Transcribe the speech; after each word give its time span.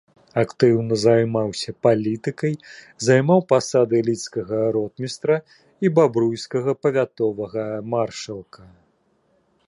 Актыўна 0.41 0.95
займаўся 1.01 1.73
палітыкай, 1.87 2.53
займаў 3.07 3.43
пасады 3.53 3.99
лідскага 4.07 4.61
ротмістра 4.77 5.37
і 5.85 5.91
бабруйскага 5.99 6.71
павятовага 6.87 7.67
маршалка. 7.95 8.61